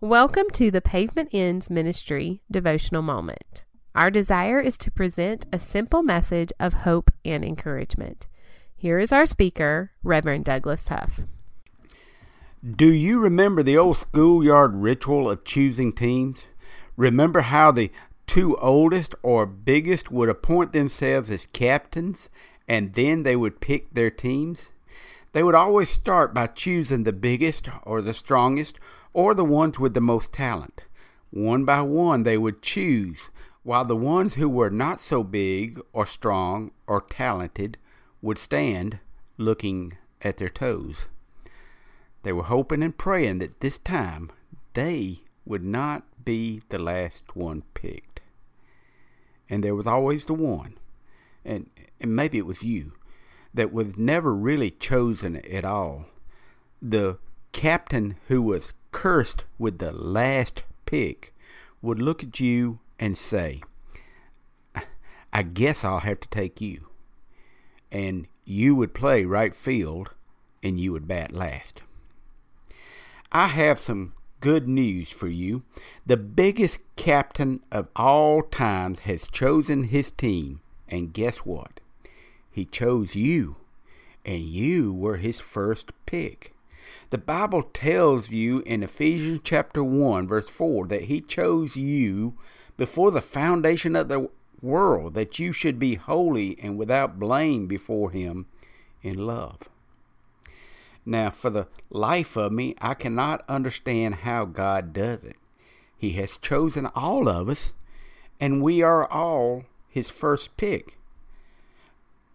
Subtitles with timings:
[0.00, 3.64] Welcome to the Pavement Ends Ministry devotional moment.
[3.96, 8.28] Our desire is to present a simple message of hope and encouragement.
[8.76, 11.22] Here is our speaker, Reverend Douglas Huff.
[12.64, 16.44] Do you remember the old schoolyard ritual of choosing teams?
[16.96, 17.90] Remember how the
[18.28, 22.30] two oldest or biggest would appoint themselves as captains
[22.68, 24.68] and then they would pick their teams?
[25.32, 28.78] They would always start by choosing the biggest or the strongest
[29.12, 30.84] or the ones with the most talent.
[31.30, 33.18] One by one they would choose,
[33.62, 37.76] while the ones who were not so big or strong or talented
[38.22, 38.98] would stand
[39.36, 41.08] looking at their toes.
[42.22, 44.30] They were hoping and praying that this time
[44.74, 48.20] they would not be the last one picked.
[49.48, 50.74] And there was always the one,
[51.44, 52.92] and, and maybe it was you,
[53.54, 56.06] that was never really chosen at all.
[56.82, 57.18] The
[57.52, 61.34] captain who was cursed with the last pick
[61.82, 63.62] would look at you and say,
[65.32, 66.88] I guess I'll have to take you.
[67.92, 70.10] And you would play right field
[70.62, 71.82] and you would bat last.
[73.30, 75.62] I have some good news for you.
[76.06, 81.80] The biggest captain of all times has chosen his team, and guess what?
[82.50, 83.56] He chose you,
[84.24, 86.54] and you were his first pick.
[87.10, 92.34] The Bible tells you in Ephesians chapter 1 verse 4 that he chose you
[92.76, 98.10] before the foundation of the world that you should be holy and without blame before
[98.10, 98.46] him
[99.02, 99.68] in love.
[101.08, 105.36] Now, for the life of me, I cannot understand how God does it.
[105.96, 107.72] He has chosen all of us,
[108.38, 110.97] and we are all His first pick.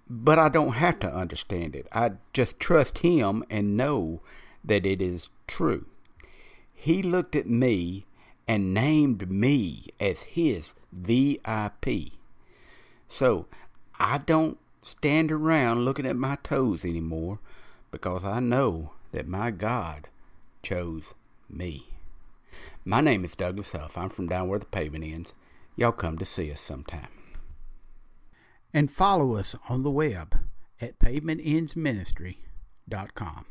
[0.09, 1.87] But I don't have to understand it.
[1.91, 4.21] I just trust Him and know
[4.63, 5.85] that it is true.
[6.73, 8.05] He looked at me
[8.47, 12.11] and named me as His VIP.
[13.07, 13.45] So
[13.99, 17.39] I don't stand around looking at my toes anymore
[17.91, 20.09] because I know that my God
[20.61, 21.13] chose
[21.49, 21.87] me.
[22.83, 23.97] My name is Douglas Huff.
[23.97, 25.33] I'm from down where the pavement ends.
[25.75, 27.07] Y'all come to see us sometime.
[28.73, 30.35] And follow us on the web
[30.81, 33.45] at pavementendsministry.com.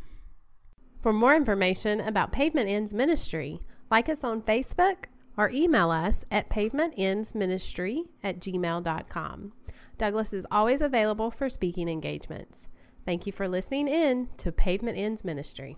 [1.00, 5.06] For more information about Pavement Ends Ministry, like us on Facebook
[5.37, 9.53] or email us at pavementendsministry at gmail.com.
[9.99, 12.69] Douglas is always available for speaking engagements.
[13.05, 15.77] Thank you for listening in to Pavement Ends Ministry.